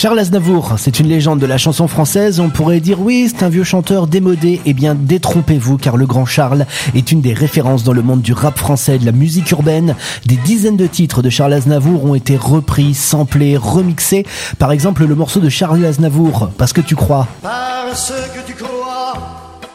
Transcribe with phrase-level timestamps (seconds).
[0.00, 2.40] Charles Aznavour, c'est une légende de la chanson française.
[2.40, 4.62] On pourrait dire oui, c'est un vieux chanteur démodé.
[4.64, 6.64] Eh bien, détrompez-vous, car le grand Charles
[6.94, 9.94] est une des références dans le monde du rap français, de la musique urbaine.
[10.24, 14.24] Des dizaines de titres de Charles Aznavour ont été repris, samplés, remixés.
[14.58, 17.28] Par exemple, le morceau de Charles Aznavour, Parce que tu crois.
[17.42, 19.12] Parce que tu crois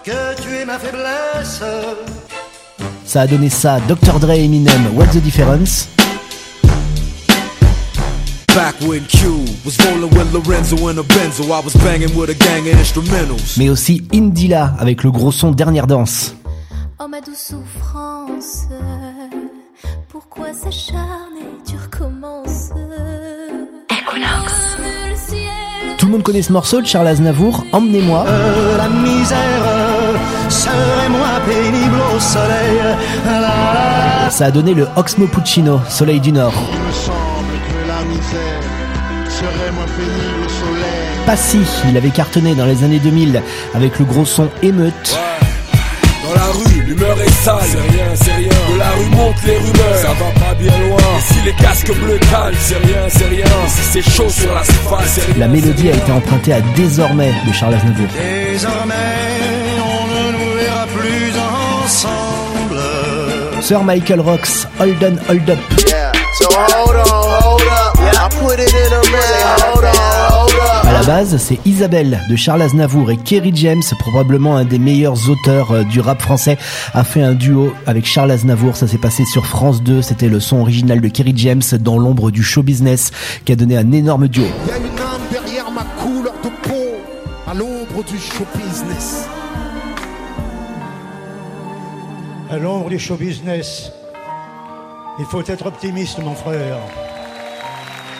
[0.03, 1.61] que tu es ma faiblesse.
[3.05, 4.19] Ça a donné ça, Dr.
[4.19, 5.94] Dre Eminem, What's the Difference?
[13.57, 16.35] Mais aussi Indila avec le gros son Dernière Danse.
[16.99, 18.67] Oh ma douce souffrance,
[20.07, 22.69] pourquoi s'acharner, tu recommences?
[25.97, 28.25] Tout le monde connaît ce morceau de Charles Aznavour, Emmenez-moi.
[28.27, 32.79] Euh, la misère serait moins pénible au soleil.
[34.29, 36.53] Ça a donné le Oxmo Puccino, Soleil du Nord.
[41.25, 43.41] Pas si, il avait cartonné dans les années 2000
[43.73, 45.17] avec le gros son émeute.
[46.23, 48.49] Dans la rue, l'humeur est sale, c'est rien, c'est rien.
[48.73, 50.97] De la rue monte les rumeurs, ça va pas bien loin.
[51.27, 53.45] si les casques bleus calent, c'est rien, c'est rien.
[53.67, 55.39] Si c'est chaud sur l'asphalte, c'est rien.
[55.39, 58.07] La mélodie a été empruntée à Désormais de Charles Aznavour.
[58.51, 58.93] Désormais,
[59.79, 61.33] on ne nous verra plus
[61.83, 62.81] ensemble.
[63.61, 65.59] Sir Michael Rocks, Hold On, Hold Up.
[65.87, 66.11] Yeah.
[66.39, 67.24] So hold on,
[68.15, 68.31] hold up.
[68.31, 69.01] Yeah, I put it in a
[69.63, 70.05] hold on
[71.05, 75.83] base, c'est Isabelle de Charles Aznavour et Kerry James, probablement un des meilleurs auteurs euh,
[75.83, 76.57] du rap français,
[76.93, 78.75] a fait un duo avec Charles Aznavour.
[78.75, 80.01] Ça s'est passé sur France 2.
[80.01, 83.11] C'était le son original de Kerry James dans l'ombre du show business
[83.45, 84.45] qui a donné un énorme duo.
[84.65, 86.95] Il y a une âme derrière ma couleur de peau,
[87.47, 89.27] à l'ombre du show business.
[92.49, 93.91] À l'ombre du show business,
[95.19, 96.77] il faut être optimiste, mon frère.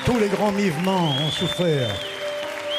[0.05, 1.89] Tous les grands mouvements ont souffert.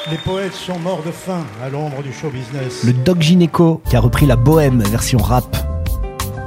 [0.08, 2.84] Les poètes sont morts de faim à l'ombre du show business.
[2.84, 5.56] Le Doc Gineco qui a repris la bohème version rap.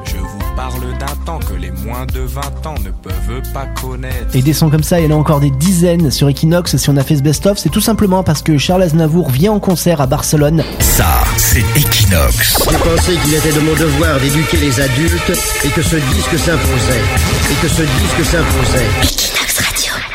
[0.06, 4.34] Je vous parle d'un temps que les moins de 20 ans ne peuvent pas connaître.
[4.34, 6.78] Et des sons comme ça, il y en a encore des dizaines sur Equinox.
[6.78, 9.60] Si on a fait ce best-of, c'est tout simplement parce que Charles Aznavour vient en
[9.60, 10.64] concert à Barcelone.
[10.80, 12.70] Ça, c'est Equinox.
[12.72, 15.34] J'ai pensé qu'il était de mon devoir d'éduquer les adultes
[15.66, 17.04] et que ce disque s'imposait.
[17.52, 18.88] Et que ce disque s'imposait.
[19.04, 20.09] Equinox Radio.